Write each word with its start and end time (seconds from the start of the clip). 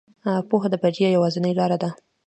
پوهه 0.49 0.67
د 0.71 0.75
بریا 0.83 1.09
یوازینۍ 1.11 1.53
لاره 1.59 1.77
ده. 1.83 1.89